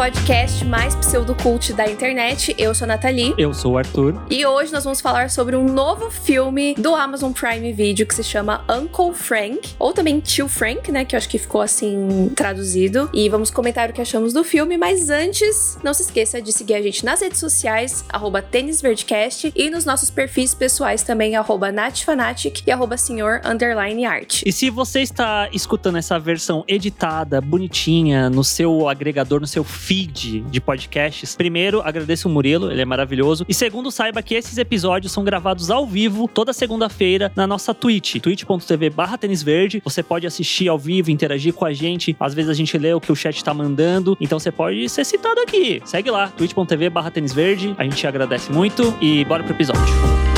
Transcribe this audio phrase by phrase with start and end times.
[0.00, 2.54] podcast mais pseudocult da internet.
[2.56, 3.34] Eu sou a Nathalie.
[3.36, 4.18] Eu sou o Arthur.
[4.30, 8.24] E hoje nós vamos falar sobre um novo filme do Amazon Prime Video que se
[8.24, 11.04] chama Uncle Frank, ou também Tio Frank, né?
[11.04, 13.10] Que eu acho que ficou assim traduzido.
[13.12, 16.76] E vamos comentar o que achamos do filme, mas antes, não se esqueça de seguir
[16.76, 22.62] a gente nas redes sociais, arroba tênisverdecast, e nos nossos perfis pessoais também, arroba natfanatic
[22.66, 24.40] e arroba senhor underline art.
[24.46, 30.44] E se você está escutando essa versão editada, bonitinha, no seu agregador, no seu feed
[30.48, 33.44] de podcasts, primeiro, agradeço o Murilo, ele é maravilhoso.
[33.48, 38.20] E segundo, saiba que esses episódios são gravados ao vivo toda segunda-feira na nossa Twitch,
[38.20, 39.82] twitch.tv barra verde.
[39.84, 42.16] Você pode assistir ao vivo, interagir com a gente.
[42.20, 45.04] Às vezes a gente lê o que o chat tá mandando, então você pode ser
[45.04, 45.82] citado aqui.
[45.84, 47.74] Segue lá, twitch.tv barra verde.
[47.76, 50.29] A gente agradece muito e bora pro episódio.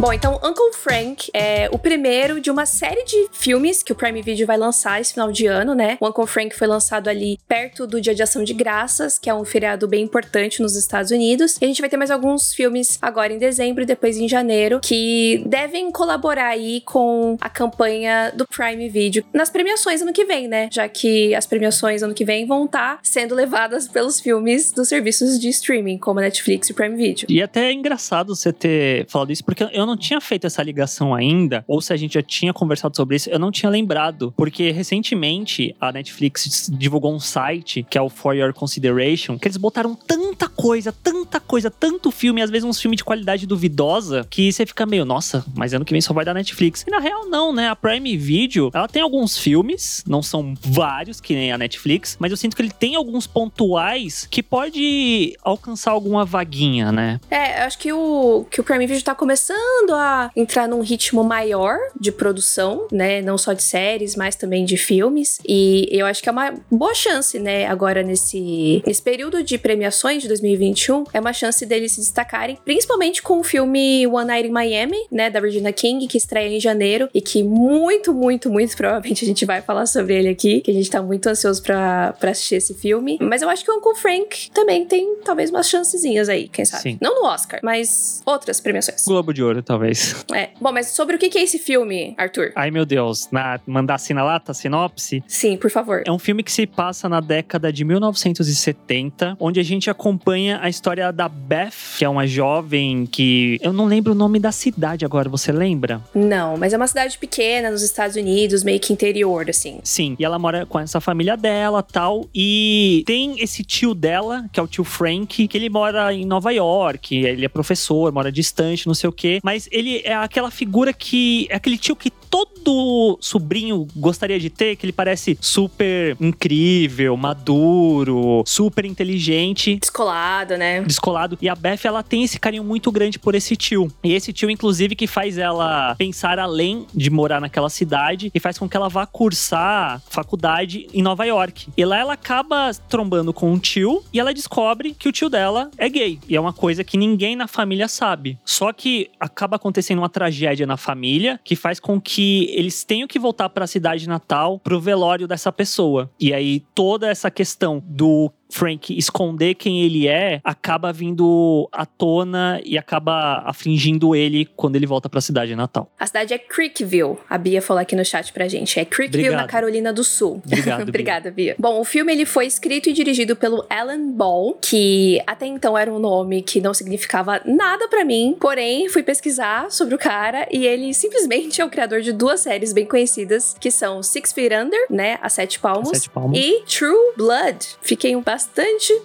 [0.00, 4.22] Bom, então Uncle Frank é o primeiro de uma série de filmes que o Prime
[4.22, 5.98] Video vai lançar esse final de ano, né?
[6.00, 9.34] O Uncle Frank foi lançado ali perto do Dia de Ação de Graças, que é
[9.34, 11.58] um feriado bem importante nos Estados Unidos.
[11.60, 14.80] E a gente vai ter mais alguns filmes agora em dezembro e depois em janeiro
[14.80, 20.48] que devem colaborar aí com a campanha do Prime Video nas premiações ano que vem,
[20.48, 20.70] né?
[20.72, 24.88] Já que as premiações ano que vem vão estar tá sendo levadas pelos filmes dos
[24.88, 27.26] serviços de streaming, como Netflix e Prime Video.
[27.28, 31.14] E até é engraçado você ter falado isso, porque eu não tinha feito essa ligação
[31.14, 34.32] ainda, ou se a gente já tinha conversado sobre isso, eu não tinha lembrado.
[34.36, 39.56] Porque recentemente a Netflix divulgou um site, que é o For Your Consideration, que eles
[39.56, 44.52] botaram tanta coisa, tanta coisa, tanto filme, às vezes uns filmes de qualidade duvidosa, que
[44.52, 46.84] você fica meio, nossa, mas ano que vem só vai dar Netflix.
[46.86, 47.68] E na real, não, né?
[47.68, 52.30] A Prime Video, ela tem alguns filmes, não são vários, que nem a Netflix, mas
[52.30, 57.20] eu sinto que ele tem alguns pontuais que pode alcançar alguma vaguinha, né?
[57.30, 60.80] É, eu acho que o, que o Prime Video tá começando começando a entrar num
[60.80, 63.22] ritmo maior de produção, né?
[63.22, 65.38] Não só de séries, mas também de filmes.
[65.46, 67.66] E eu acho que é uma boa chance, né?
[67.66, 73.22] Agora nesse, nesse período de premiações de 2021, é uma chance deles se destacarem, principalmente
[73.22, 75.30] com o filme One Night in Miami, né?
[75.30, 79.44] Da Regina King, que estreia em janeiro e que muito, muito, muito provavelmente a gente
[79.44, 82.74] vai falar sobre ele aqui, que a gente tá muito ansioso pra, pra assistir esse
[82.74, 83.18] filme.
[83.20, 86.82] Mas eu acho que o Uncle Frank também tem talvez umas chancezinhas aí, quem sabe?
[86.82, 86.98] Sim.
[87.00, 89.04] Não no Oscar, mas outras premiações.
[89.04, 90.26] Globo de Ouro, talvez.
[90.34, 90.50] É.
[90.60, 92.50] Bom, mas sobre o que é esse filme, Arthur?
[92.56, 93.28] Ai, meu Deus.
[93.30, 95.22] Na, mandar lata, sinopse?
[95.28, 96.02] Sim, por favor.
[96.04, 100.68] É um filme que se passa na década de 1970, onde a gente acompanha a
[100.68, 103.58] história da Beth, que é uma jovem que.
[103.62, 106.00] Eu não lembro o nome da cidade agora, você lembra?
[106.12, 109.78] Não, mas é uma cidade pequena nos Estados Unidos, meio que interior, assim.
[109.84, 112.28] Sim, e ela mora com essa família dela tal.
[112.34, 116.50] E tem esse tio dela, que é o tio Frank, que ele mora em Nova
[116.50, 119.38] York, ele é professor, mora distante, não sei o quê.
[119.44, 121.46] Mas ele é aquela figura que.
[121.50, 128.44] É aquele tio que todo sobrinho gostaria de ter, que ele parece super incrível, maduro,
[128.46, 129.76] super inteligente.
[129.76, 130.80] Descolado, né?
[130.82, 131.36] Descolado.
[131.42, 133.92] E a Beth, ela tem esse carinho muito grande por esse tio.
[134.04, 138.56] E esse tio, inclusive, que faz ela pensar além de morar naquela cidade e faz
[138.56, 141.68] com que ela vá cursar faculdade em Nova York.
[141.76, 145.70] E lá ela acaba trombando com um tio e ela descobre que o tio dela
[145.76, 146.20] é gay.
[146.28, 148.38] E é uma coisa que ninguém na família sabe.
[148.44, 152.19] Só que acaba acontecendo uma tragédia na família que faz com que
[152.50, 156.10] eles tenham que voltar para a cidade natal pro velório dessa pessoa.
[156.18, 162.60] E aí toda essa questão do Frank esconder quem ele é acaba vindo à tona
[162.64, 165.90] e acaba afligindo ele quando ele volta para a cidade natal.
[165.98, 167.16] A cidade é Creekville.
[167.28, 168.78] A Bia falou aqui no chat pra gente.
[168.78, 169.46] É Creekville, Obrigado.
[169.46, 170.42] na Carolina do Sul.
[170.44, 171.54] Obrigado, Obrigada, Bia.
[171.58, 175.92] Bom, o filme ele foi escrito e dirigido pelo Alan Ball, que até então era
[175.92, 180.66] um nome que não significava nada para mim, porém fui pesquisar sobre o cara e
[180.66, 184.80] ele simplesmente é o criador de duas séries bem conhecidas, que são Six Feet Under,
[184.90, 186.38] né, a Sete Palmos, a Sete Palmos.
[186.38, 187.76] e True Blood.
[187.80, 188.39] Fiquei um bastante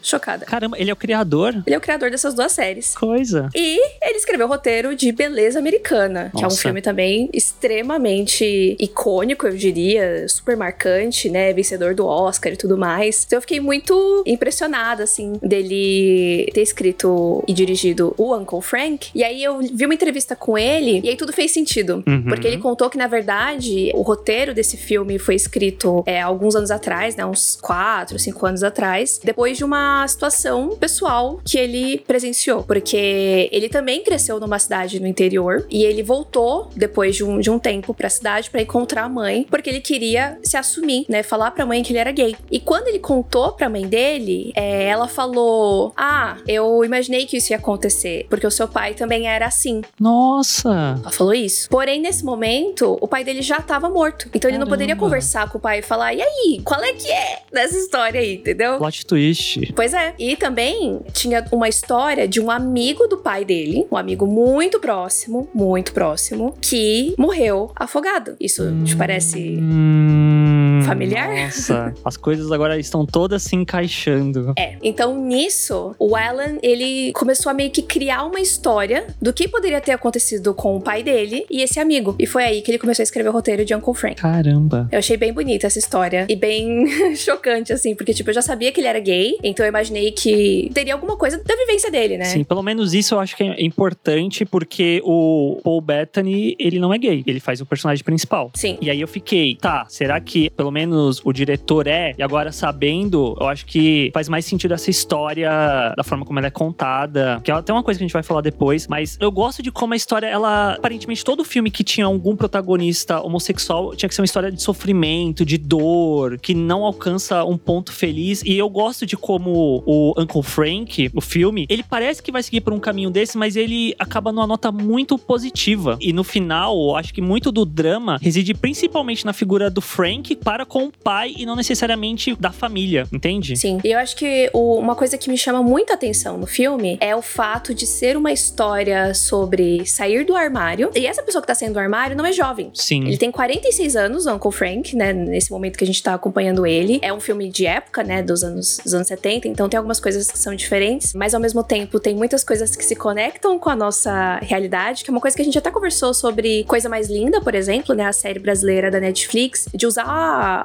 [0.01, 0.45] chocada.
[0.45, 1.63] Caramba, ele é o criador?
[1.65, 2.93] Ele é o criador dessas duas séries.
[2.95, 3.49] Coisa.
[3.55, 6.37] E ele escreveu o roteiro de Beleza Americana, Nossa.
[6.37, 11.53] que é um filme também extremamente icônico, eu diria, super marcante, né?
[11.53, 13.23] Vencedor do Oscar e tudo mais.
[13.25, 19.09] Então eu fiquei muito impressionada, assim, dele ter escrito e dirigido o Uncle Frank.
[19.13, 22.03] E aí eu vi uma entrevista com ele e aí tudo fez sentido.
[22.07, 22.23] Uhum.
[22.23, 26.71] Porque ele contou que, na verdade, o roteiro desse filme foi escrito é, alguns anos
[26.71, 27.25] atrás, né?
[27.25, 29.19] Uns quatro, cinco anos atrás.
[29.25, 35.07] Depois de uma situação pessoal que ele presenciou, porque ele também cresceu numa cidade no
[35.07, 39.09] interior e ele voltou depois de um, de um tempo pra cidade para encontrar a
[39.09, 41.23] mãe, porque ele queria se assumir, né?
[41.23, 42.35] Falar pra mãe que ele era gay.
[42.51, 47.51] E quando ele contou pra mãe dele, é, ela falou: Ah, eu imaginei que isso
[47.51, 49.81] ia acontecer, porque o seu pai também era assim.
[49.99, 50.99] Nossa!
[51.01, 51.67] Ela falou isso.
[51.69, 54.29] Porém, nesse momento, o pai dele já tava morto.
[54.33, 57.09] Então ele não poderia conversar com o pai e falar: E aí, qual é que
[57.11, 58.77] é dessa história aí, entendeu?
[58.77, 59.73] Plot twist.
[59.73, 60.13] Pois é.
[60.19, 65.49] E também tinha uma história de um amigo do pai dele, um amigo muito próximo,
[65.53, 68.35] muito próximo, que morreu afogado.
[68.39, 69.57] Isso te parece.
[69.57, 71.45] Hum, Familiar?
[71.45, 74.53] Nossa, as coisas agora estão todas se encaixando.
[74.57, 74.75] É.
[74.83, 79.81] Então, nisso, o Alan, ele começou a meio que criar uma história do que poderia
[79.81, 82.15] ter acontecido com o pai dele e esse amigo.
[82.19, 84.15] E foi aí que ele começou a escrever o roteiro de Uncle Frank.
[84.15, 84.87] Caramba.
[84.91, 86.85] Eu achei bem bonita essa história e bem
[87.15, 90.69] chocante, assim, porque, tipo, eu já sabia que ele era gay, então eu imaginei que
[90.73, 92.25] teria alguma coisa da vivência dele, né?
[92.25, 96.93] Sim, pelo menos isso eu acho que é importante porque o Paul Bettany, ele não
[96.93, 98.51] é gay, ele faz o personagem principal.
[98.53, 98.77] Sim.
[98.81, 102.13] E aí eu fiquei, tá, será que pelo menos o diretor é?
[102.17, 105.49] E agora sabendo, eu acho que faz mais sentido essa história
[105.95, 108.23] da forma como ela é contada, que é até uma coisa que a gente vai
[108.23, 112.05] falar depois, mas eu gosto de como a história, ela, aparentemente todo filme que tinha
[112.05, 117.43] algum protagonista homossexual tinha que ser uma história de sofrimento, de dor, que não alcança
[117.45, 122.21] um ponto feliz, e eu gosto de como o Uncle Frank, o filme, ele parece
[122.21, 125.97] que vai seguir por um caminho desse, mas ele acaba numa nota muito positiva.
[126.01, 130.35] E no final, eu acho que muito do drama reside principalmente na figura do Frank
[130.35, 133.55] para com o pai e não necessariamente da família, entende?
[133.57, 133.79] Sim.
[133.83, 137.15] E eu acho que o- uma coisa que me chama muita atenção no filme é
[137.15, 140.89] o fato de ser uma história sobre sair do armário.
[140.95, 142.71] E essa pessoa que tá saindo do armário não é jovem.
[142.73, 143.05] Sim.
[143.07, 145.13] Ele tem 46 anos, o Uncle Frank, né?
[145.13, 146.99] Nesse momento que a gente tá acompanhando ele.
[147.01, 148.21] É um filme de época, né?
[148.23, 151.63] Dos anos, dos anos 70, então tem algumas coisas que são diferentes, mas ao mesmo
[151.63, 155.35] tempo tem muitas coisas que se conectam com a nossa realidade, que é uma coisa
[155.35, 158.05] que a gente até conversou sobre Coisa Mais Linda, por exemplo, né?
[158.05, 160.05] A série brasileira da Netflix, de usar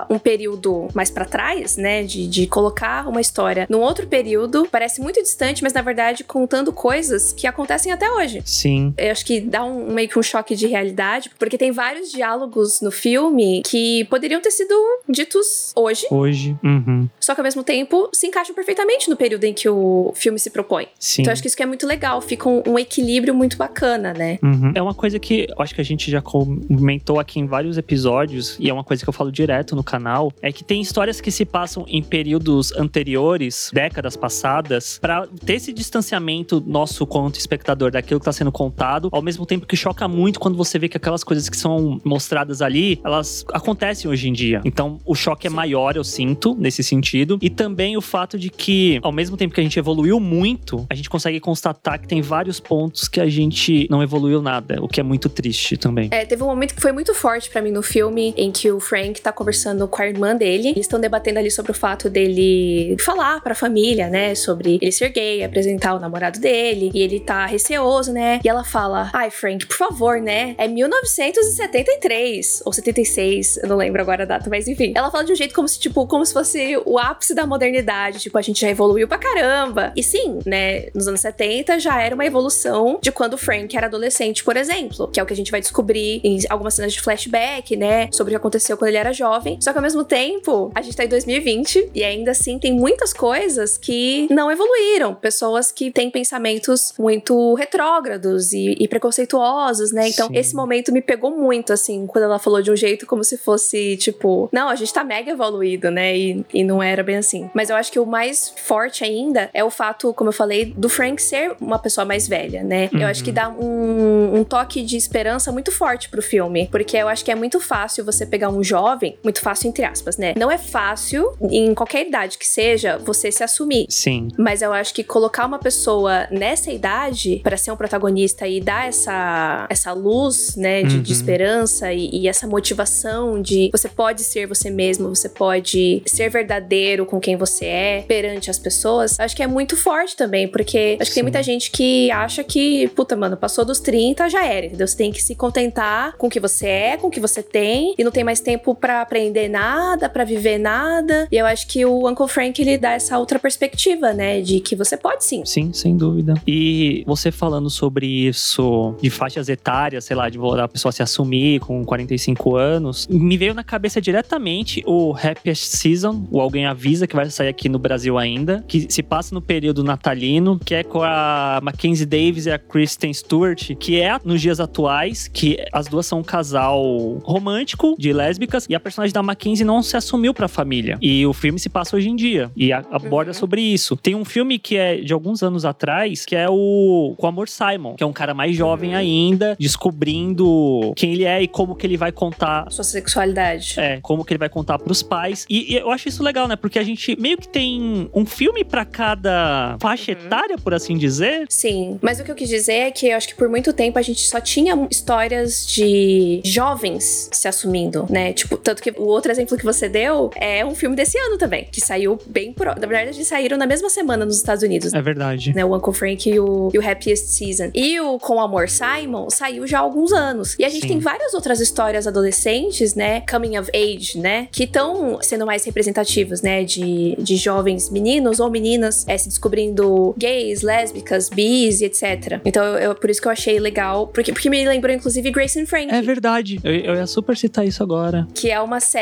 [0.08, 2.02] um período mais pra trás, né?
[2.02, 6.72] De, de colocar uma história num outro período, parece muito distante, mas na verdade contando
[6.72, 8.42] coisas que acontecem até hoje.
[8.44, 8.94] Sim.
[8.96, 12.80] Eu acho que dá um meio que um choque de realidade, porque tem vários diálogos
[12.80, 14.74] no filme que poderiam ter sido
[15.08, 16.56] ditos hoje, Hoje.
[16.62, 17.08] Uhum.
[17.18, 20.50] só que ao mesmo tempo se encaixam perfeitamente no período em que o filme se
[20.50, 20.86] propõe.
[20.98, 21.22] Sim.
[21.22, 24.12] Então eu acho que isso que é muito legal, fica um, um equilíbrio muito bacana,
[24.12, 24.38] né?
[24.42, 24.72] Uhum.
[24.74, 28.56] É uma coisa que eu acho que a gente já comentou aqui em vários episódios,
[28.58, 31.30] e é uma coisa que eu falo direto no canal, é que tem histórias que
[31.30, 38.20] se passam em períodos anteriores, décadas passadas, pra ter esse distanciamento nosso quanto espectador daquilo
[38.20, 41.24] que tá sendo contado, ao mesmo tempo que choca muito quando você vê que aquelas
[41.24, 44.60] coisas que são mostradas ali, elas acontecem hoje em dia.
[44.64, 47.38] Então o choque é maior, eu sinto, nesse sentido.
[47.40, 50.94] E também o fato de que, ao mesmo tempo que a gente evoluiu muito, a
[50.94, 55.00] gente consegue constatar que tem vários pontos que a gente não evoluiu nada, o que
[55.00, 56.08] é muito triste também.
[56.10, 58.80] É, teve um momento que foi muito forte pra mim no filme, em que o
[58.80, 60.68] Frank tá conversando com a irmã dele.
[60.68, 64.34] Eles estão debatendo ali sobre o fato dele falar pra família, né?
[64.34, 66.90] Sobre ele ser gay, apresentar o namorado dele.
[66.94, 68.40] E ele tá receoso, né?
[68.44, 70.54] E ela fala: Ai, Frank, por favor, né?
[70.58, 74.92] É 1973 ou 76, eu não lembro agora a data, mas enfim.
[74.94, 78.18] Ela fala de um jeito como se, tipo, como se fosse o ápice da modernidade.
[78.18, 79.92] Tipo, a gente já evoluiu pra caramba.
[79.96, 80.88] E sim, né?
[80.94, 85.08] Nos anos 70 já era uma evolução de quando o Frank era adolescente, por exemplo.
[85.08, 88.08] Que é o que a gente vai descobrir em algumas cenas de flashback, né?
[88.12, 89.58] Sobre o que aconteceu quando ele era jovem.
[89.60, 93.12] Só que ao mesmo tempo, a gente tá em 2020 e ainda assim tem muitas
[93.12, 95.14] coisas que não evoluíram.
[95.14, 100.08] Pessoas que têm pensamentos muito retrógrados e, e preconceituosos, né?
[100.08, 100.36] Então, Sim.
[100.36, 103.96] esse momento me pegou muito, assim, quando ela falou de um jeito como se fosse,
[103.98, 106.16] tipo, não, a gente tá mega evoluído, né?
[106.16, 107.50] E, e não era bem assim.
[107.54, 110.88] Mas eu acho que o mais forte ainda é o fato, como eu falei, do
[110.88, 112.88] Frank ser uma pessoa mais velha, né?
[112.92, 116.68] Eu acho que dá um, um toque de esperança muito forte pro filme.
[116.70, 120.16] Porque eu acho que é muito fácil você pegar um jovem, muito fácil entre aspas,
[120.16, 120.34] né?
[120.36, 123.86] Não é fácil, em qualquer idade que seja, você se assumir.
[123.88, 124.28] Sim.
[124.38, 128.88] Mas eu acho que colocar uma pessoa nessa idade pra ser um protagonista e dar
[128.88, 131.16] essa, essa luz, né, de, de Uhum.
[131.16, 137.04] esperança e, e essa motivação de você pode ser você mesmo, você pode ser verdadeiro
[137.04, 141.10] com quem você é perante as pessoas, acho que é muito forte também, porque acho
[141.10, 141.22] que tem Sim.
[141.22, 144.86] muita gente que acha que, puta, mano, passou dos 30, já era, entendeu?
[144.86, 147.94] Você tem que se contentar com o que você é, com o que você tem,
[147.98, 151.28] e não tem mais tempo pra aprender aprender nada, para viver nada.
[151.30, 154.74] E eu acho que o Uncle Frank ele dá essa outra perspectiva, né, de que
[154.74, 155.44] você pode sim.
[155.44, 156.34] Sim, sem dúvida.
[156.46, 161.60] E você falando sobre isso de faixas etárias, sei lá, de a pessoa se assumir
[161.60, 167.14] com 45 anos, me veio na cabeça diretamente o Happiest Season, o Alguém Avisa, que
[167.14, 171.02] vai sair aqui no Brasil ainda, que se passa no período natalino, que é com
[171.02, 176.06] a Mackenzie Davis e a Kristen Stewart, que é nos dias atuais, que as duas
[176.06, 176.82] são um casal
[177.22, 180.98] romântico de lésbicas e a personagem da Mackenzie não se assumiu pra família.
[181.00, 183.34] E o filme se passa hoje em dia e aborda uhum.
[183.34, 183.96] sobre isso.
[183.96, 187.94] Tem um filme que é de alguns anos atrás, que é o Com Amor Simon,
[187.94, 188.96] que é um cara mais jovem uhum.
[188.96, 193.74] ainda, descobrindo quem ele é e como que ele vai contar sua sexualidade.
[193.78, 195.46] É, como que ele vai contar pros pais.
[195.48, 196.56] E, e eu acho isso legal, né?
[196.56, 200.18] Porque a gente meio que tem um filme para cada faixa uhum.
[200.18, 201.46] etária, por assim dizer.
[201.48, 203.98] Sim, mas o que eu quis dizer é que eu acho que por muito tempo
[203.98, 208.32] a gente só tinha histórias de jovens se assumindo, né?
[208.32, 211.66] Tipo, tanto que o outro exemplo que você deu é um filme desse ano também,
[211.70, 212.70] que saiu bem pro...
[212.70, 214.92] Na verdade, eles saíram na mesma semana nos Estados Unidos.
[214.92, 215.52] É verdade.
[215.54, 215.64] Né?
[215.64, 217.70] O Uncle Frank e o, e o Happiest Season.
[217.74, 220.56] E o Com Amor Simon saiu já há alguns anos.
[220.58, 220.88] E a gente Sim.
[220.88, 223.22] tem várias outras histórias adolescentes, né?
[223.30, 224.48] Coming of age, né?
[224.50, 226.64] Que estão sendo mais representativas, né?
[226.64, 232.40] De, de jovens meninos ou meninas é, se descobrindo gays, lésbicas, bis e etc.
[232.44, 234.06] Então, eu, por isso que eu achei legal.
[234.08, 235.92] Porque, porque me lembrou, inclusive, Grace and Frank.
[235.92, 236.60] É verdade.
[236.62, 238.26] Eu, eu ia super citar isso agora.
[238.34, 238.99] Que é uma série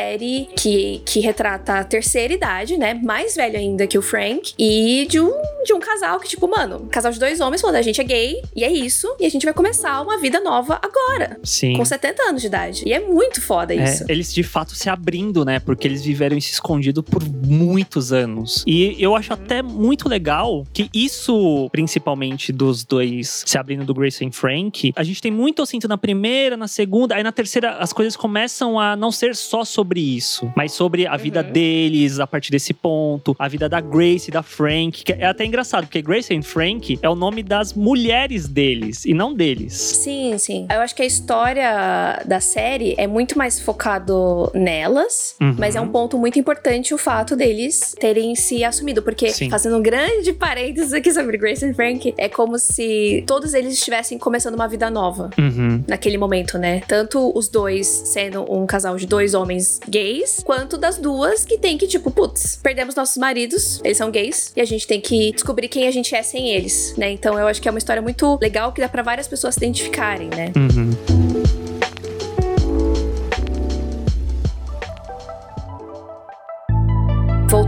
[0.55, 2.93] que, que retrata a terceira idade, né?
[2.93, 4.53] Mais velho ainda que o Frank.
[4.57, 5.31] E de um,
[5.65, 8.41] de um casal que, tipo, mano, casal de dois homens falando, a gente é gay,
[8.55, 9.07] e é isso.
[9.19, 11.39] E a gente vai começar uma vida nova agora.
[11.43, 11.73] Sim.
[11.77, 12.83] Com 70 anos de idade.
[12.85, 14.05] E é muito foda é, isso.
[14.07, 15.59] Eles de fato se abrindo, né?
[15.59, 18.63] Porque eles viveram isso escondido por muitos anos.
[18.65, 24.23] E eu acho até muito legal que isso, principalmente dos dois se abrindo do Grace
[24.23, 27.77] e Frank, a gente tem muito, eu sinto, na primeira, na segunda, aí na terceira
[27.77, 31.51] as coisas começam a não ser só sobre isso, mas sobre a vida uhum.
[31.51, 35.03] deles a partir desse ponto, a vida da Grace e da Frank.
[35.03, 39.13] Que é até engraçado, porque Grace e Frank é o nome das mulheres deles e
[39.13, 39.73] não deles.
[39.73, 40.67] Sim, sim.
[40.69, 45.55] Eu acho que a história da série é muito mais focado nelas, uhum.
[45.57, 49.49] mas é um ponto muito importante o fato deles terem se assumido, porque sim.
[49.49, 54.17] fazendo um grande parênteses aqui sobre Grace e Frank, é como se todos eles estivessem
[54.17, 55.83] começando uma vida nova uhum.
[55.87, 56.81] naquele momento, né?
[56.87, 61.77] Tanto os dois sendo um casal de dois homens gays, quanto das duas que tem
[61.77, 65.67] que, tipo, putz, perdemos nossos maridos, eles são gays, e a gente tem que descobrir
[65.67, 67.11] quem a gente é sem eles, né?
[67.11, 69.59] Então eu acho que é uma história muito legal que dá para várias pessoas se
[69.59, 70.51] identificarem, né?
[70.55, 71.18] Uhum.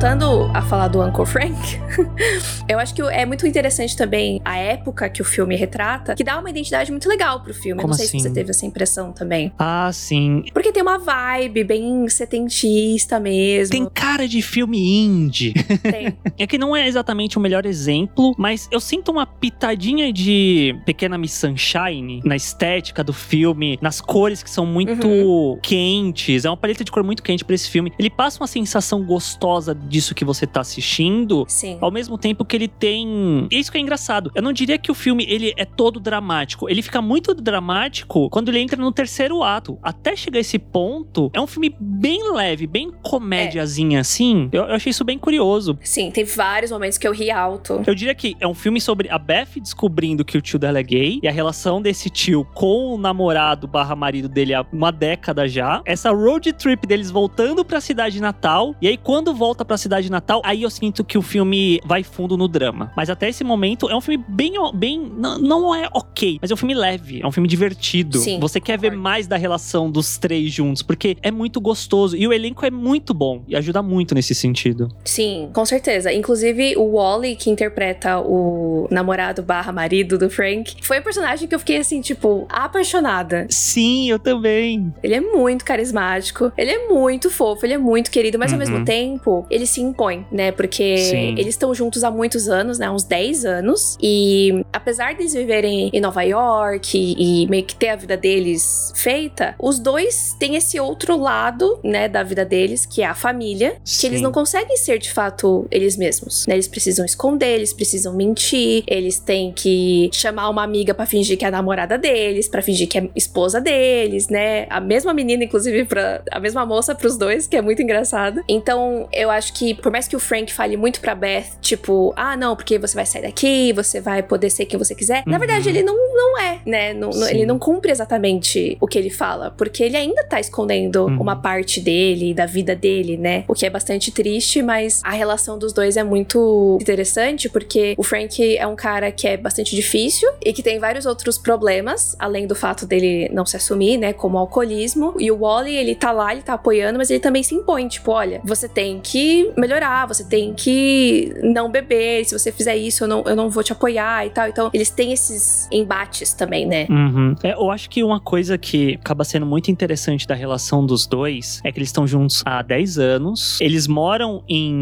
[0.02, 1.80] Voltando a falar do Uncle Frank,
[2.68, 6.40] eu acho que é muito interessante também a época que o filme retrata, que dá
[6.40, 7.80] uma identidade muito legal pro filme.
[7.80, 8.18] Como não sei assim?
[8.18, 9.54] se você teve essa impressão também.
[9.60, 10.44] Ah, sim.
[10.56, 13.74] Porque tem uma vibe bem setentista mesmo.
[13.74, 15.54] Tem cara de filme indie.
[15.84, 16.18] Tem.
[16.36, 21.16] é que não é exatamente o melhor exemplo, mas eu sinto uma pitadinha de Pequena
[21.16, 25.60] Miss Sunshine na estética do filme, nas cores que são muito uhum.
[25.62, 26.44] quentes.
[26.44, 27.94] É uma paleta de cor muito quente para esse filme.
[28.00, 31.46] Ele passa uma sensação gostosa disso que você tá assistindo.
[31.48, 31.78] Sim.
[31.80, 33.48] Ao mesmo tempo que ele tem.
[33.52, 34.32] E isso que é engraçado.
[34.34, 36.70] Eu não diria que o filme ele é todo dramático.
[36.70, 39.78] Ele fica muito dramático quando ele entra no terceiro ato.
[39.84, 44.02] Até chegar a esse ponto, é um filme bem leve, bem comédiazinha é.
[44.02, 44.50] assim.
[44.52, 45.78] Eu, eu, achei isso bem curioso.
[45.84, 47.84] Sim, tem vários momentos que eu ri alto.
[47.86, 50.84] Eu diria que é um filme sobre a Beth descobrindo que o tio dela é
[50.84, 55.48] gay e a relação desse tio com o namorado barra marido dele há uma década
[55.48, 55.82] já.
[55.86, 58.74] Essa road trip deles voltando pra cidade natal.
[58.82, 62.04] E aí, quando volta volta pra cidade natal, aí eu sinto que o filme vai
[62.04, 62.92] fundo no drama.
[62.96, 64.54] Mas até esse momento é um filme bem.
[64.74, 68.20] bem não, não é ok, mas é um filme leve, é um filme divertido.
[68.20, 72.16] Sim, Você quer ver mais da relação dos três juntos, porque é muito gostoso.
[72.16, 74.90] E o elenco é muito bom e ajuda muito nesse sentido.
[75.04, 76.12] Sim, com certeza.
[76.14, 81.56] Inclusive, o Wally, que interpreta o namorado barra marido do Frank, foi um personagem que
[81.56, 83.48] eu fiquei assim, tipo, apaixonada.
[83.50, 84.94] Sim, eu também.
[85.04, 88.56] Ele é muito carismático, ele é muito fofo, ele é muito querido, mas uhum.
[88.56, 90.52] ao mesmo tempo, ele se impõe, né?
[90.52, 91.32] Porque Sim.
[91.38, 92.90] eles estão juntos há muitos anos, né?
[92.90, 93.98] Uns 10 anos.
[94.02, 98.18] E apesar de eles viverem em Nova York e, e meio que ter a vida
[98.18, 103.14] deles feita, os dois têm esse outro lado, né, da vida deles, que é a
[103.14, 104.02] família, Sim.
[104.02, 106.56] que eles não conseguem ser de fato eles mesmos, né?
[106.56, 111.46] Eles precisam esconder, eles precisam mentir, eles têm que chamar uma amiga para fingir que
[111.46, 114.66] é a namorada deles, para fingir que é esposa deles, né?
[114.70, 118.42] A mesma menina, inclusive, para a mesma moça para os dois, que é muito engraçado.
[118.48, 122.12] Então, eu acho acho que, por mais que o Frank fale muito pra Beth, tipo,
[122.18, 125.32] ah, não, porque você vai sair daqui, você vai poder ser quem você quiser, uhum.
[125.32, 126.94] na verdade ele não, não é, né?
[126.96, 131.22] Não, ele não cumpre exatamente o que ele fala, porque ele ainda tá escondendo uhum.
[131.22, 133.44] uma parte dele, da vida dele, né?
[133.48, 138.02] O que é bastante triste, mas a relação dos dois é muito interessante, porque o
[138.04, 142.48] Frank é um cara que é bastante difícil e que tem vários outros problemas, além
[142.48, 144.12] do fato dele não se assumir, né?
[144.12, 145.14] Como alcoolismo.
[145.20, 148.12] E o Wally, ele tá lá, ele tá apoiando, mas ele também se impõe, tipo,
[148.12, 153.08] olha, você tem que melhorar, você tem que não beber, se você fizer isso, eu
[153.08, 154.48] não, eu não vou te apoiar e tal.
[154.48, 156.88] Então, eles têm esses embates também, né?
[156.90, 157.36] Uhum.
[157.44, 161.62] É, eu acho que uma coisa que acaba sendo muito interessante da relação dos dois
[161.64, 163.60] é que eles estão juntos há 10 anos.
[163.62, 164.74] Eles moram em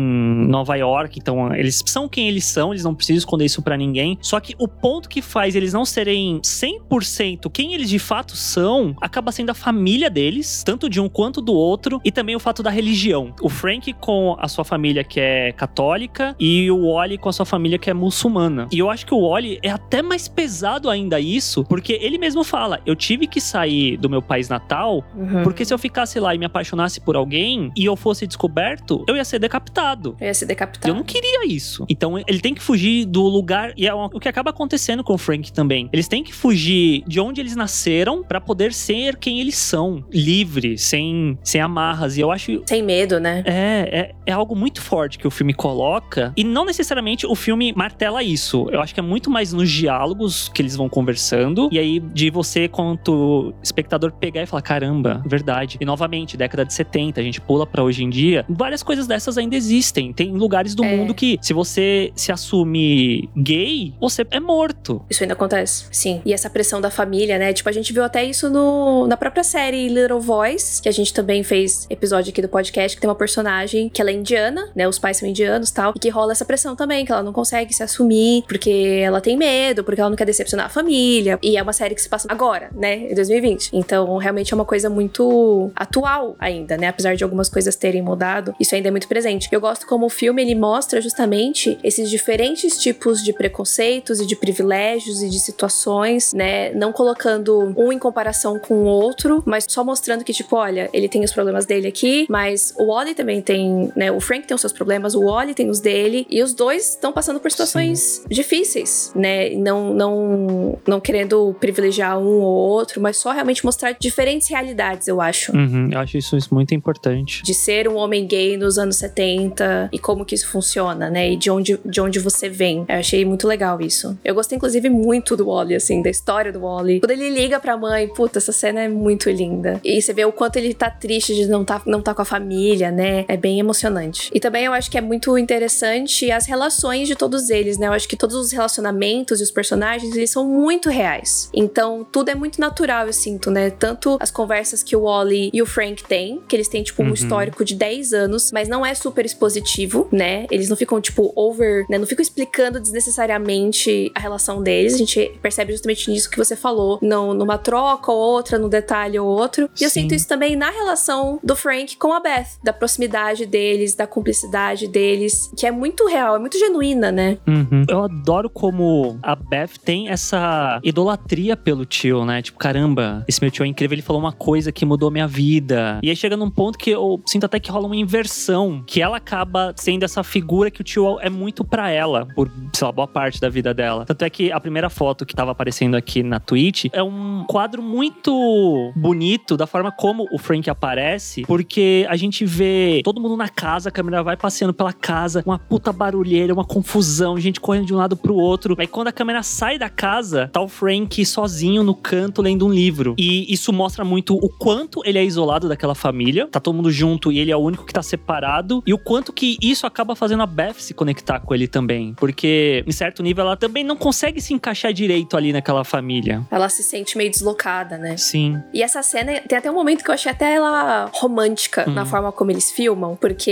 [0.48, 4.18] Nova York, então eles são quem eles são, eles não precisam esconder isso para ninguém.
[4.22, 8.96] Só que o ponto que faz eles não serem 100% quem eles de fato são
[9.02, 12.64] acaba sendo a família deles, tanto de um quanto do outro, e também o fato
[12.64, 13.34] da religião.
[13.42, 17.46] O Frank com a sua família que é católica e o Wally com a sua
[17.46, 18.68] família que é muçulmana.
[18.72, 22.44] E eu acho que o Wally é até mais pesado ainda isso, porque ele mesmo
[22.44, 25.44] fala: eu tive que sair do meu país natal, uhum.
[25.44, 29.16] porque se eu ficasse lá e me apaixonasse por alguém e eu fosse descoberto, eu
[29.16, 30.18] ia ser decapitado.
[30.20, 30.90] Eu ia ser decapitado.
[30.90, 31.86] Eu não queria isso.
[31.90, 33.74] Então ele tem que fugir do lugar.
[33.78, 35.90] E é o que acaba acontecendo com o Frank também.
[35.94, 40.78] Eles têm que fugir de onde eles nasceram para poder ser quem eles são, livre,
[40.78, 42.18] sem, sem amarras.
[42.18, 42.62] E eu acho.
[42.66, 43.44] Sem medo, né?
[43.46, 46.34] É, é, é algo muito forte que o filme coloca.
[46.36, 48.68] E não necessariamente o filme martela isso.
[48.72, 51.70] Eu acho que é muito mais nos diálogos que eles vão conversando.
[51.72, 55.78] E aí, de você, quanto espectador, pegar e falar: caramba, verdade.
[55.80, 58.46] E novamente, década de 70, a gente pula para hoje em dia.
[58.50, 60.14] Várias coisas dessas ainda existem.
[60.14, 60.96] Tem lugares do é.
[60.96, 65.04] mundo que, se você se assume gay, você é morto.
[65.10, 66.22] Isso ainda acontece, sim.
[66.26, 67.54] E essa pressão da família, né?
[67.54, 71.14] Tipo, a gente viu até isso no, na própria série Little Voice, que a gente
[71.14, 74.88] também fez episódio aqui do podcast, que tem uma personagem que ela é indiana, né?
[74.88, 77.34] Os pais são indianos e tal, e que rola essa pressão também, que ela não
[77.34, 81.40] consegue se assumir porque ela tem medo, porque ela não quer decepcionar a família.
[81.42, 83.12] E é uma série que se passa agora, né?
[83.12, 83.72] Em 2020.
[83.74, 86.88] Então, realmente é uma coisa muito atual ainda, né?
[86.88, 89.50] Apesar de algumas coisas terem mudado, isso ainda é muito presente.
[89.52, 94.36] Eu gosto como o filme ele mostra justamente esses diferentes tipos de preconceitos e de
[94.36, 96.72] privilégios e de situações, né?
[96.74, 101.08] Não colocando um em comparação com o outro, mas só mostrando que, tipo, olha, ele
[101.08, 104.12] tem os problemas dele aqui, mas o Wally também tem, né?
[104.20, 107.14] O Frank tem os seus problemas, o Wally tem os dele, e os dois estão
[107.14, 108.24] passando por situações Sim.
[108.30, 109.52] difíceis, né?
[109.52, 115.22] Não, não, não querendo privilegiar um ou outro, mas só realmente mostrar diferentes realidades, eu
[115.22, 115.56] acho.
[115.56, 117.42] Uhum, eu acho isso muito importante.
[117.44, 121.32] De ser um homem gay nos anos 70 e como que isso funciona, né?
[121.32, 122.84] E de onde, de onde você vem.
[122.90, 124.20] Eu achei muito legal isso.
[124.22, 127.00] Eu gostei, inclusive, muito do Wally, assim, da história do Wally.
[127.00, 129.80] Quando ele liga pra mãe, puta, essa cena é muito linda.
[129.82, 132.26] E você vê o quanto ele tá triste de não tá, não tá com a
[132.26, 133.24] família, né?
[133.30, 134.09] É bem emocionante.
[134.34, 137.88] E também eu acho que é muito interessante as relações de todos eles, né?
[137.88, 141.50] Eu acho que todos os relacionamentos e os personagens, eles são muito reais.
[141.54, 143.70] Então, tudo é muito natural, eu sinto, né?
[143.70, 147.08] Tanto as conversas que o Wally e o Frank têm, que eles têm, tipo, um
[147.08, 147.14] uhum.
[147.14, 150.46] histórico de 10 anos, mas não é super expositivo, né?
[150.52, 151.98] Eles não ficam, tipo, over, né?
[151.98, 154.94] Não ficam explicando desnecessariamente a relação deles.
[154.94, 159.18] A gente percebe justamente nisso que você falou, não, numa troca ou outra, no detalhe
[159.20, 159.70] ou outro.
[159.76, 159.86] E Sim.
[159.86, 164.08] eu sinto isso também na relação do Frank com a Beth, da proximidade deles, da
[164.08, 167.38] cumplicidade deles, que é muito real, é muito genuína, né?
[167.46, 167.86] Uhum.
[167.88, 172.42] Eu adoro como a Beth tem essa idolatria pelo tio, né?
[172.42, 176.00] Tipo, caramba, esse meu tio é incrível, ele falou uma coisa que mudou minha vida.
[176.02, 179.18] E aí chega num ponto que eu sinto até que rola uma inversão, que ela
[179.18, 183.08] acaba sendo essa figura que o tio é muito para ela, por, sei lá, boa
[183.08, 184.06] parte da vida dela.
[184.06, 187.84] Tanto é que a primeira foto que tava aparecendo aqui na Twitch é um quadro
[187.84, 193.50] muito bonito da forma como o Frank aparece, porque a gente vê todo mundo na
[193.50, 197.94] casa, a câmera vai passeando pela casa, uma puta barulheira, uma confusão, gente correndo de
[197.94, 198.76] um lado pro outro.
[198.80, 202.72] Aí quando a câmera sai da casa, tá o Frank sozinho no canto lendo um
[202.72, 203.16] livro.
[203.18, 206.48] E isso mostra muito o quanto ele é isolado daquela família.
[206.48, 208.84] Tá todo mundo junto e ele é o único que tá separado.
[208.86, 212.14] E o quanto que isso acaba fazendo a Beth se conectar com ele também.
[212.16, 216.46] Porque, em certo nível, ela também não consegue se encaixar direito ali naquela família.
[216.52, 218.18] Ela se sente meio deslocada, né?
[218.18, 218.62] Sim.
[218.74, 221.94] E essa cena, tem até um momento que eu achei até ela romântica hum.
[221.94, 223.16] na forma como eles filmam.
[223.16, 223.50] Porque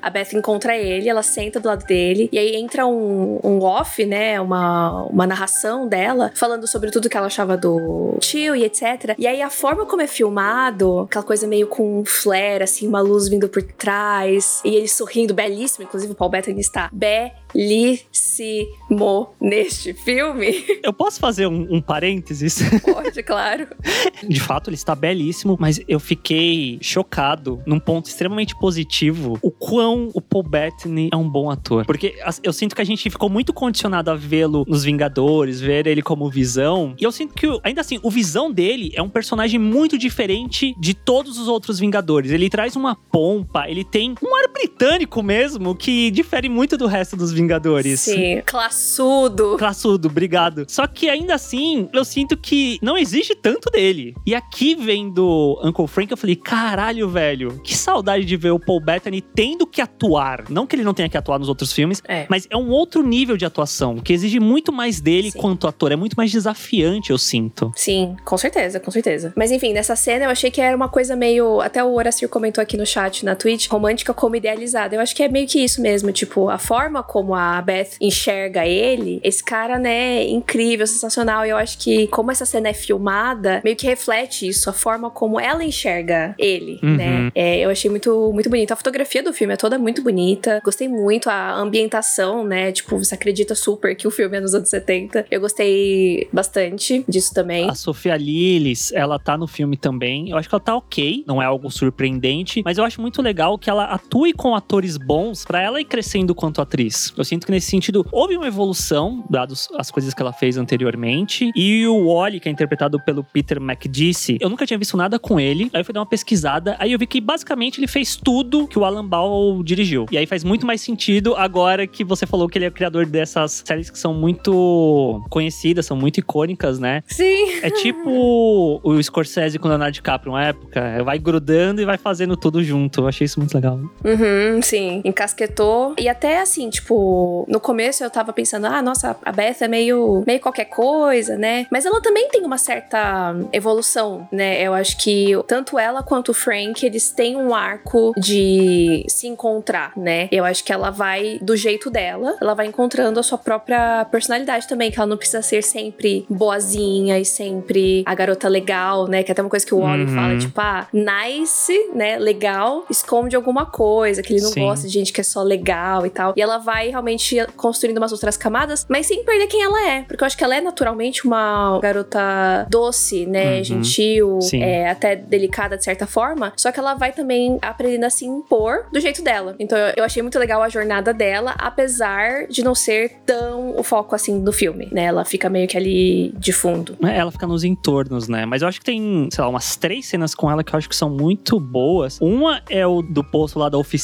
[0.00, 2.28] a Beth encontra ele, ela senta do lado dele.
[2.32, 4.40] E aí entra um, um off, né?
[4.40, 9.14] Uma, uma narração dela falando sobre tudo que ela achava do tio e etc.
[9.18, 13.00] E aí a forma como é filmado, aquela coisa meio com um flare, assim, uma
[13.00, 14.60] luz vindo por trás.
[14.64, 15.84] E ele sorrindo, belíssimo.
[15.84, 20.64] Inclusive, o Paul Bettany está belíssimo belíssimo neste filme.
[20.82, 22.58] Eu posso fazer um, um parênteses?
[22.84, 23.66] Pode, claro.
[24.26, 30.10] De fato, ele está belíssimo, mas eu fiquei chocado num ponto extremamente positivo o quão
[30.12, 31.84] o Paul Bettany é um bom ator.
[31.86, 36.02] Porque eu sinto que a gente ficou muito condicionado a vê-lo nos Vingadores, ver ele
[36.02, 36.94] como Visão.
[36.98, 40.94] E eu sinto que, ainda assim, o Visão dele é um personagem muito diferente de
[40.94, 42.30] todos os outros Vingadores.
[42.30, 47.16] Ele traz uma pompa, ele tem um ar britânico mesmo, que difere muito do resto
[47.16, 48.00] dos Vingadores.
[48.00, 49.56] Sim, classudo.
[49.56, 50.66] Classudo, obrigado.
[50.68, 54.14] Só que ainda assim, eu sinto que não existe tanto dele.
[54.26, 58.80] E aqui vendo Uncle Frank, eu falei, caralho, velho, que saudade de ver o Paul
[58.80, 60.44] Bettany tendo que atuar.
[60.50, 62.26] Não que ele não tenha que atuar nos outros filmes, é.
[62.28, 65.38] mas é um outro nível de atuação, que exige muito mais dele Sim.
[65.38, 65.92] quanto ator.
[65.92, 67.70] É muito mais desafiante, eu sinto.
[67.76, 69.32] Sim, com certeza, com certeza.
[69.36, 71.60] Mas enfim, nessa cena eu achei que era uma coisa meio.
[71.60, 74.96] Até o Horacir comentou aqui no chat, na Twitch, romântica como idealizada.
[74.96, 76.10] Eu acho que é meio que isso mesmo.
[76.12, 81.44] Tipo, a forma como a Beth enxerga ele, esse cara, né, incrível, sensacional.
[81.44, 85.10] E eu acho que, como essa cena é filmada, meio que reflete isso, a forma
[85.10, 86.96] como ela enxerga ele, uhum.
[86.96, 87.32] né?
[87.34, 88.72] É, eu achei muito, muito bonito.
[88.72, 90.60] A fotografia do filme é toda muito bonita.
[90.64, 91.28] Gostei muito.
[91.28, 92.72] A ambientação, né?
[92.72, 95.26] Tipo, você acredita super que o filme é nos anos 70.
[95.30, 97.68] Eu gostei bastante disso também.
[97.68, 100.30] A Sofia Lillis, ela tá no filme também.
[100.30, 103.58] Eu acho que ela tá ok, não é algo surpreendente, mas eu acho muito legal
[103.58, 107.12] que ela atue com atores bons para ela ir crescendo quanto atriz.
[107.16, 111.50] Eu sinto que nesse sentido houve uma evolução, dados as coisas que ela fez anteriormente.
[111.54, 115.40] E o Wally, que é interpretado pelo Peter McDicey, eu nunca tinha visto nada com
[115.40, 115.68] ele.
[115.74, 118.78] Aí eu fui dar uma pesquisada, aí eu vi que basicamente ele fez tudo que
[118.78, 120.06] o Alan Ball dirigiu.
[120.10, 123.06] E aí faz muito mais sentido agora que você falou que ele é o criador
[123.06, 127.02] dessas séries que são muito conhecidas, são muito icônicas, né?
[127.08, 127.58] Sim.
[127.60, 131.02] É tipo o Scorsese com o Leonardo DiCaprio, uma época.
[131.04, 133.00] Vai grudando e vai fazendo tudo junto.
[133.00, 133.74] Eu achei isso muito legal.
[133.76, 134.27] Uhum,
[134.62, 135.02] sim.
[135.04, 135.94] Encasquetou.
[135.98, 140.22] E até assim, tipo, no começo eu tava pensando, ah, nossa, a Beth é meio,
[140.26, 141.66] meio qualquer coisa, né?
[141.70, 144.60] Mas ela também tem uma certa evolução, né?
[144.62, 149.92] Eu acho que tanto ela quanto o Frank, eles têm um arco de se encontrar,
[149.96, 150.28] né?
[150.30, 154.66] Eu acho que ela vai do jeito dela, ela vai encontrando a sua própria personalidade
[154.66, 159.22] também, que ela não precisa ser sempre boazinha e sempre a garota legal, né?
[159.22, 160.14] Que é até uma coisa que o Wally uhum.
[160.14, 162.18] fala, tipo, ah, nice, né?
[162.18, 164.60] Legal, esconde alguma coisa, que ele não Sim.
[164.60, 166.32] gosta de gente que é só legal e tal.
[166.36, 170.02] E ela vai realmente construindo umas outras camadas, mas sem perder quem ela é.
[170.02, 173.58] Porque eu acho que ela é naturalmente uma garota doce, né?
[173.58, 173.64] Uhum.
[173.64, 176.52] Gentil, é, até delicada de certa forma.
[176.56, 179.54] Só que ela vai também aprendendo a se impor do jeito dela.
[179.58, 184.14] Então eu achei muito legal a jornada dela, apesar de não ser tão o foco
[184.14, 185.04] assim do filme, né?
[185.04, 186.96] Ela fica meio que ali de fundo.
[187.04, 188.46] É, ela fica nos entornos, né?
[188.46, 190.88] Mas eu acho que tem, sei lá, umas três cenas com ela que eu acho
[190.88, 192.18] que são muito boas.
[192.20, 193.97] Uma é o do posto lá da oficina,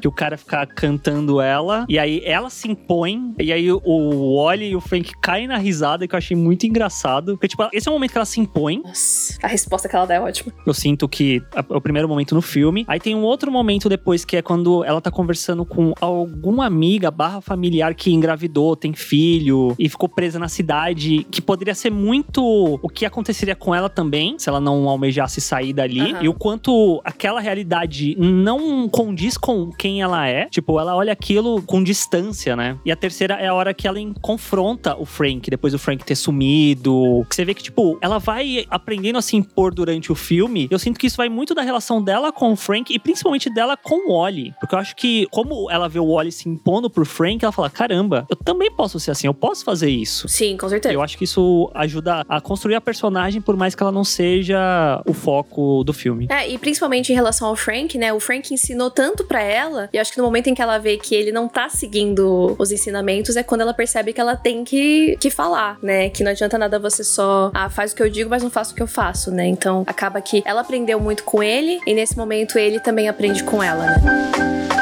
[0.00, 4.70] que o cara fica cantando ela, e aí ela se impõe, e aí o Wally
[4.70, 7.32] e o Frank caem na risada, que eu achei muito engraçado.
[7.32, 8.82] Porque, tipo, esse é o momento que ela se impõe.
[8.84, 10.52] Nossa, a resposta que ela dá é ótima.
[10.66, 12.84] Eu sinto que é o primeiro momento no filme.
[12.88, 17.10] Aí tem um outro momento depois que é quando ela tá conversando com alguma amiga
[17.10, 22.42] barra familiar que engravidou, tem filho e ficou presa na cidade, que poderia ser muito
[22.42, 26.22] o que aconteceria com ela também, se ela não almejasse sair dali, uhum.
[26.22, 30.46] e o quanto aquela realidade não condiz com quem ela é.
[30.46, 32.78] Tipo, ela olha aquilo com distância, né?
[32.84, 36.14] E a terceira é a hora que ela confronta o Frank, depois do Frank ter
[36.14, 37.26] sumido.
[37.28, 40.68] Que você vê que, tipo, ela vai aprendendo a se impor durante o filme.
[40.70, 43.76] Eu sinto que isso vai muito da relação dela com o Frank e principalmente dela
[43.76, 44.54] com o Wally.
[44.60, 47.70] Porque eu acho que, como ela vê o Wally se impondo pro Frank, ela fala:
[47.70, 50.28] caramba, eu também posso ser assim, eu posso fazer isso.
[50.28, 50.94] Sim, com certeza.
[50.94, 55.02] Eu acho que isso ajuda a construir a personagem, por mais que ela não seja
[55.06, 56.26] o foco do filme.
[56.30, 58.12] É, e principalmente em relação ao Frank, né?
[58.12, 60.96] O Frank ensinou tanto para ela, e acho que no momento em que ela vê
[60.96, 65.16] que ele não tá seguindo os ensinamentos, é quando ela percebe que ela tem que,
[65.20, 66.10] que falar, né?
[66.10, 68.72] Que não adianta nada você só, ah, faz o que eu digo, mas não faço
[68.72, 69.46] o que eu faço, né?
[69.46, 73.62] Então acaba que ela aprendeu muito com ele, e nesse momento ele também aprende com
[73.62, 74.79] ela, né?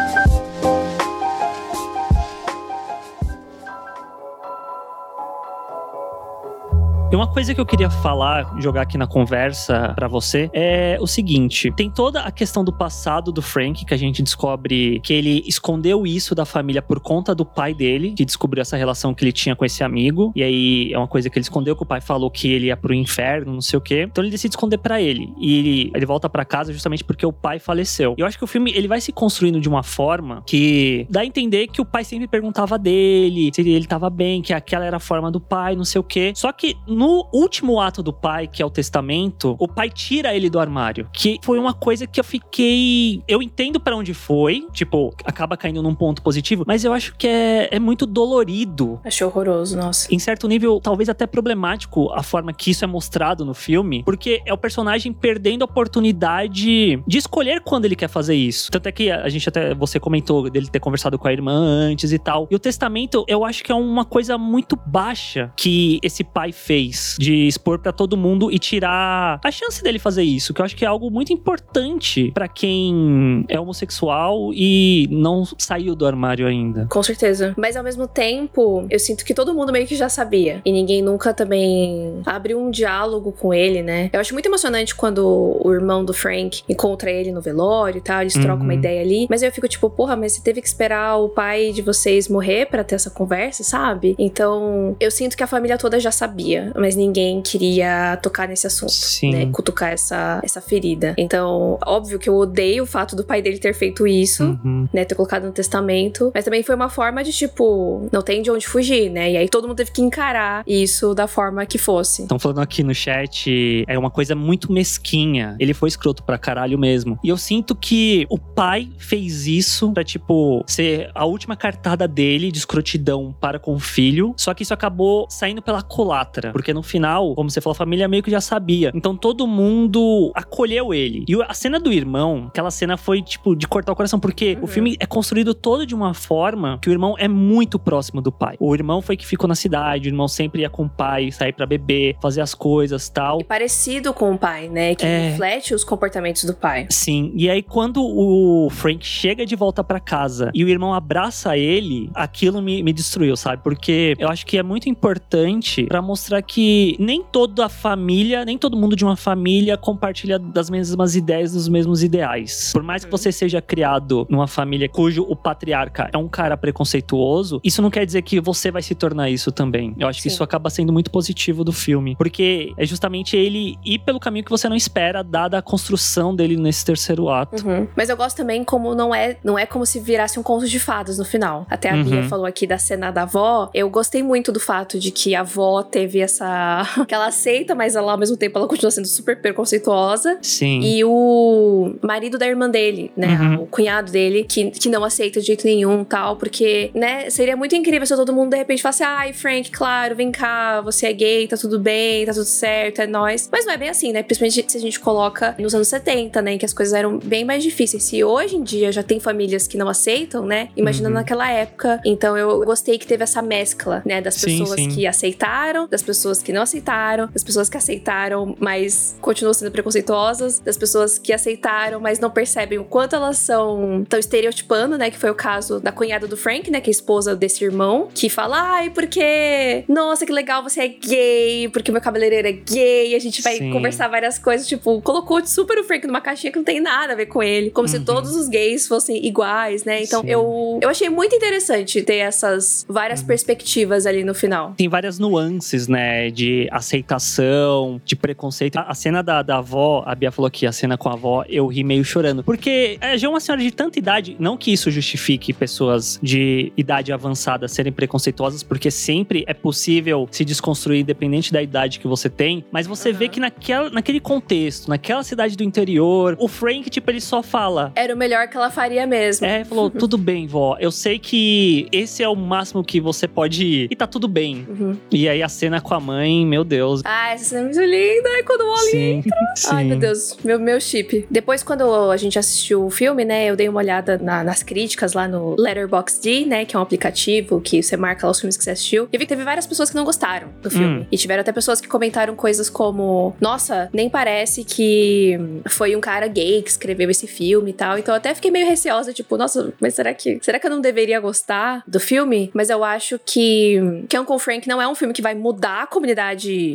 [7.18, 11.72] Uma coisa que eu queria falar, jogar aqui na conversa para você, é o seguinte:
[11.72, 16.06] tem toda a questão do passado do Frank, que a gente descobre que ele escondeu
[16.06, 19.56] isso da família por conta do pai dele, que descobriu essa relação que ele tinha
[19.56, 20.32] com esse amigo.
[20.36, 22.76] E aí é uma coisa que ele escondeu, que o pai falou que ele ia
[22.76, 24.06] pro inferno, não sei o quê.
[24.08, 25.34] Então ele decide esconder para ele.
[25.40, 28.14] E ele, ele volta para casa justamente porque o pai faleceu.
[28.16, 31.26] Eu acho que o filme ele vai se construindo de uma forma que dá a
[31.26, 35.00] entender que o pai sempre perguntava dele se ele tava bem, que aquela era a
[35.00, 36.32] forma do pai, não sei o quê.
[36.36, 40.36] Só que no no último ato do pai, que é o testamento, o pai tira
[40.36, 41.08] ele do armário.
[41.10, 43.22] Que foi uma coisa que eu fiquei.
[43.26, 47.26] Eu entendo para onde foi, tipo, acaba caindo num ponto positivo, mas eu acho que
[47.26, 49.00] é, é muito dolorido.
[49.02, 50.14] Achei horroroso, nossa.
[50.14, 54.42] Em certo nível, talvez até problemático a forma que isso é mostrado no filme, porque
[54.44, 58.70] é o personagem perdendo a oportunidade de escolher quando ele quer fazer isso.
[58.70, 62.12] Tanto é que a gente até, você comentou dele ter conversado com a irmã antes
[62.12, 62.46] e tal.
[62.50, 66.97] E o testamento, eu acho que é uma coisa muito baixa que esse pai fez
[67.18, 70.76] de expor para todo mundo e tirar a chance dele fazer isso, que eu acho
[70.76, 76.86] que é algo muito importante para quem é homossexual e não saiu do armário ainda.
[76.90, 77.54] Com certeza.
[77.56, 80.60] Mas ao mesmo tempo, eu sinto que todo mundo meio que já sabia.
[80.64, 84.10] E ninguém nunca também abriu um diálogo com ele, né?
[84.12, 88.20] Eu acho muito emocionante quando o irmão do Frank encontra ele no velório e tal,
[88.22, 88.78] eles trocam uma Uhum.
[88.78, 89.26] ideia ali.
[89.30, 92.66] Mas eu fico tipo, porra, mas você teve que esperar o pai de vocês morrer
[92.66, 94.14] para ter essa conversa, sabe?
[94.18, 98.92] Então, eu sinto que a família toda já sabia, mas ninguém queria tocar nesse assunto,
[98.92, 99.32] Sim.
[99.32, 99.46] né?
[99.52, 101.14] Cutucar essa, essa ferida.
[101.16, 104.88] Então, óbvio que eu odeio o fato do pai dele ter feito isso Uhum.
[104.92, 108.50] né, ter colocado no testamento, mas também foi uma forma de tipo, não tem de
[108.50, 109.32] onde fugir, né?
[109.32, 112.22] E aí todo mundo teve que encarar isso da forma que fosse.
[112.22, 115.56] Estão falando aqui no chat, é uma coisa muito mesquinha.
[115.58, 117.18] Ele foi escroto pra caralho mesmo.
[117.22, 122.50] E eu sinto que o pai fez isso pra, tipo, ser a última cartada dele
[122.50, 124.34] de escrotidão para com o filho.
[124.36, 126.52] Só que isso acabou saindo pela culatra.
[126.52, 128.90] Porque no final, como você falou, a família meio que já sabia.
[128.94, 131.24] Então todo mundo acolheu ele.
[131.28, 134.18] E a cena do irmão, aquela cena foi, tipo, de cortar o coração.
[134.20, 134.66] Porque o Uhum.
[134.66, 138.56] filme é construído todo de uma forma que o irmão é muito próximo do pai.
[138.60, 141.52] O irmão foi que ficou na cidade, o irmão sempre ia com o pai, sair
[141.52, 143.40] pra beber, fazer as coisas tal.
[143.40, 144.94] E parecido com o pai, né?
[144.94, 145.30] Que É.
[145.30, 146.86] reflete os comportamentos do pai.
[146.90, 151.56] Sim, e aí quando o Frank chega de volta pra casa e o irmão abraça
[151.56, 153.62] ele, aquilo me, me destruiu, sabe?
[153.62, 156.57] Porque eu acho que é muito importante pra mostrar que
[156.98, 161.68] nem toda a família, nem todo mundo de uma família compartilha das mesmas ideias, dos
[161.68, 162.70] mesmos ideais.
[162.72, 163.16] Por mais que Uhum.
[163.18, 168.04] você seja criado numa família cujo o patriarca é um cara preconceituoso, isso não quer
[168.06, 169.94] dizer que você vai se tornar isso também.
[169.98, 170.34] Eu acho que Sim.
[170.34, 174.50] isso acaba sendo muito positivo do filme, porque é justamente ele ir pelo caminho que
[174.50, 177.66] você não espera, dada a construção dele nesse terceiro ato.
[177.66, 177.86] Uhum.
[177.96, 180.78] Mas eu gosto também como não é, não é como se virasse um conto de
[180.80, 181.66] fadas no final.
[181.68, 182.04] Até a Uhum.
[182.04, 183.70] Bia falou aqui da cena da avó.
[183.74, 186.47] Eu gostei muito do fato de que a avó teve essa.
[187.06, 190.38] que ela aceita, mas ela ao mesmo tempo ela continua sendo super preconceituosa.
[190.42, 190.80] Sim.
[190.80, 193.38] E o marido da irmã dele, né?
[193.40, 193.62] Uhum.
[193.62, 197.30] O cunhado dele, que, que não aceita de jeito nenhum tal, porque, né?
[197.30, 201.06] Seria muito incrível se todo mundo de repente falasse: ai, Frank, claro, vem cá, você
[201.06, 203.48] é gay, tá tudo bem, tá tudo certo, é nóis.
[203.50, 204.22] Mas não é bem assim, né?
[204.22, 206.52] Principalmente se a gente coloca nos anos 70, né?
[206.54, 208.04] Em que as coisas eram bem mais difíceis.
[208.04, 210.68] Se hoje em dia já tem famílias que não aceitam, né?
[210.76, 211.14] Imagina Uhum.
[211.14, 212.00] naquela época.
[212.04, 214.20] Então eu gostei que teve essa mescla, né?
[214.20, 214.88] Das Sim, pessoas sim.
[214.88, 220.58] que aceitaram, das pessoas que não aceitaram, das pessoas que aceitaram, mas continuam sendo preconceituosas,
[220.60, 225.10] das pessoas que aceitaram, mas não percebem o quanto elas são tão estereotipando, né?
[225.10, 226.80] Que foi o caso da cunhada do Frank, né?
[226.80, 229.84] Que é a esposa desse irmão, que fala, ai, porque.
[229.88, 233.70] Nossa, que legal, você é gay, porque meu cabeleireiro é gay, a gente vai Sim.
[233.72, 234.66] conversar várias coisas.
[234.66, 237.70] Tipo, colocou super o Frank numa caixinha que não tem nada a ver com ele.
[237.70, 238.04] Como se Uhum.
[238.04, 240.02] todos os gays fossem iguais, né?
[240.02, 240.28] Então Sim.
[240.30, 243.26] eu, eu achei muito interessante ter essas várias Uhum.
[243.26, 244.74] perspectivas ali no final.
[244.76, 246.27] Tem várias nuances, né?
[246.30, 248.76] De aceitação, de preconceito.
[248.76, 251.44] A, a cena da, da avó, a Bia falou que a cena com a avó,
[251.48, 252.42] eu ri meio chorando.
[252.44, 256.72] Porque é, já é uma senhora de tanta idade, não que isso justifique pessoas de
[256.76, 262.28] idade avançada serem preconceituosas, porque sempre é possível se desconstruir, independente da idade que você
[262.28, 262.64] tem.
[262.70, 263.18] Mas você Aham.
[263.18, 267.92] vê que naquela, naquele contexto, naquela cidade do interior, o Frank, tipo, ele só fala.
[267.94, 269.46] Era o melhor que ela faria mesmo.
[269.46, 270.76] É, falou, tudo bem, vó.
[270.80, 273.88] Eu sei que esse é o máximo que você pode ir.
[273.90, 274.66] E tá tudo bem.
[274.68, 274.96] Uhum.
[275.10, 277.02] E aí a cena com a mãe, meu Deus.
[277.04, 278.28] Ah, essa cena é muito linda.
[278.34, 279.22] Ai, quando o Wally Sim,
[279.70, 279.88] Ai, sim.
[279.88, 281.26] meu Deus, meu, meu chip.
[281.30, 285.12] Depois, quando a gente assistiu o filme, né, eu dei uma olhada na- nas críticas
[285.12, 288.64] lá no Letterboxd, né, que é um aplicativo que você marca lá os filmes que
[288.64, 289.04] você assistiu.
[289.12, 291.00] E eu vi que teve várias pessoas que não gostaram do filme.
[291.02, 291.06] Hum.
[291.10, 296.26] E tiveram até pessoas que comentaram coisas como: Nossa, nem parece que foi um cara
[296.26, 297.98] gay que escreveu esse filme e tal.
[297.98, 300.38] Então eu até fiquei meio receosa, tipo, nossa, mas será que.
[300.42, 302.50] Será que eu não deveria gostar do filme?
[302.54, 303.78] Mas eu acho que.
[304.08, 306.07] Que Uncle Frank não é um filme que vai mudar a comunidade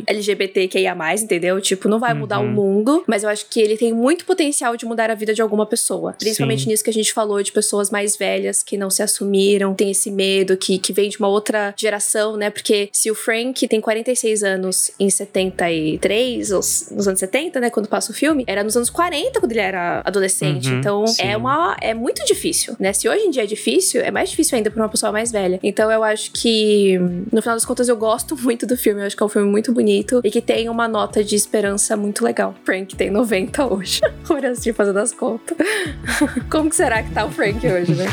[0.06, 1.60] LGBTQIA, entendeu?
[1.60, 2.50] Tipo, não vai mudar o Uhum.
[2.52, 5.66] mundo, mas eu acho que ele tem muito potencial de mudar a vida de alguma
[5.66, 6.14] pessoa.
[6.18, 6.68] Principalmente Sim.
[6.70, 10.10] nisso que a gente falou de pessoas mais velhas que não se assumiram, tem esse
[10.10, 12.50] medo, que, que vem de uma outra geração, né?
[12.50, 17.70] Porque se o Frank tem 46 anos em 73, ou nos anos 70, né?
[17.70, 20.68] Quando passa o filme, era nos anos 40 quando ele era adolescente.
[20.70, 21.22] Uhum, então sim.
[21.22, 21.76] é uma.
[21.80, 22.92] É muito difícil, né?
[22.92, 25.58] Se hoje em dia é difícil, é mais difícil ainda pra uma pessoa mais velha.
[25.62, 26.98] Então eu acho que,
[27.32, 29.00] no final das contas, eu gosto muito do filme.
[29.00, 31.96] Eu acho que é um filme muito bonito e que tem uma nota de esperança
[31.96, 32.54] muito legal.
[32.64, 34.00] Frank tem 90 hoje.
[34.26, 35.56] Por assim, fazendo as contas.
[36.50, 38.06] Como que será que tá o Frank hoje, né?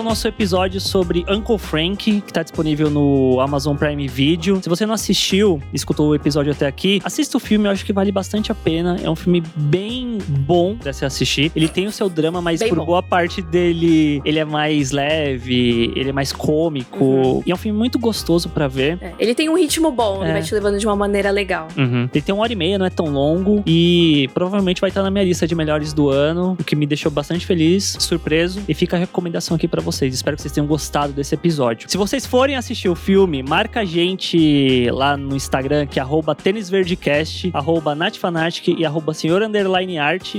[0.00, 4.58] O nosso episódio sobre Uncle Frank, que tá disponível no Amazon Prime Video.
[4.62, 7.92] Se você não assistiu, escutou o episódio até aqui, assista o filme, eu acho que
[7.92, 8.98] vale bastante a pena.
[9.02, 11.52] É um filme bem bom pra se assistir.
[11.54, 12.86] Ele tem o seu drama, mas bem por bom.
[12.86, 17.04] boa parte dele, ele é mais leve, ele é mais cômico.
[17.04, 17.42] Uhum.
[17.44, 18.96] E é um filme muito gostoso para ver.
[19.02, 20.24] É, ele tem um ritmo bom, é.
[20.24, 21.68] ele vai te levando de uma maneira legal.
[21.76, 22.08] Uhum.
[22.10, 23.62] Ele tem uma hora e meia, não é tão longo.
[23.66, 27.12] E provavelmente vai estar na minha lista de melhores do ano, o que me deixou
[27.12, 28.62] bastante feliz, surpreso.
[28.66, 30.14] E fica a recomendação aqui para vocês.
[30.14, 31.90] Espero que vocês tenham gostado desse episódio.
[31.90, 36.34] Se vocês forem assistir o filme, marca a gente lá no Instagram, que é arroba
[36.34, 39.40] tênisverdecast, arroba natfanatic e arroba senhor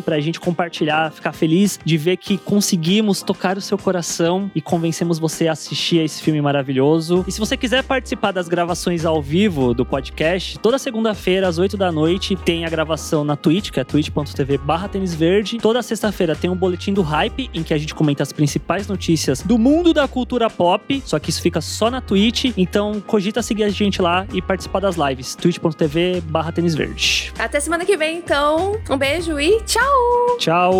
[0.05, 5.19] pra gente compartilhar, ficar feliz de ver que conseguimos tocar o seu coração e convencemos
[5.19, 7.25] você a assistir a esse filme maravilhoso.
[7.27, 11.75] E se você quiser participar das gravações ao vivo do podcast, toda segunda-feira, às 8
[11.75, 15.57] da noite, tem a gravação na Twitch, que é twitch.tv barra tênisverde.
[15.57, 19.40] Toda sexta-feira tem um boletim do hype, em que a gente comenta as principais notícias
[19.45, 23.63] do mundo da cultura pop, só que isso fica só na Twitch, então cogita seguir
[23.63, 27.33] a gente lá e participar das lives, twitch.tv barra tênis verde.
[27.37, 28.79] Até semana que vem, então.
[28.89, 30.37] Um beijo e tchau!
[30.37, 30.73] Tchau!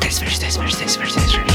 [0.00, 1.51] Tênis verde, tênis verde, tênis verde, tênis verde.